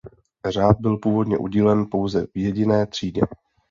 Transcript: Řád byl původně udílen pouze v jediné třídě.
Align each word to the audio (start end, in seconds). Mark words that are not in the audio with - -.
Řád 0.49 0.77
byl 0.79 0.97
původně 0.97 1.37
udílen 1.37 1.85
pouze 1.91 2.25
v 2.25 2.37
jediné 2.37 2.85
třídě. 2.87 3.21